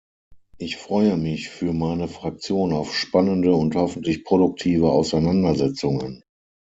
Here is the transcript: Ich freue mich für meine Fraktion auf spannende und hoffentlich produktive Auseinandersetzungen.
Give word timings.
Ich 0.57 0.77
freue 0.77 1.15
mich 1.15 1.49
für 1.51 1.73
meine 1.73 2.07
Fraktion 2.07 2.73
auf 2.73 2.95
spannende 2.95 3.53
und 3.53 3.75
hoffentlich 3.75 4.23
produktive 4.23 4.89
Auseinandersetzungen. 4.91 6.23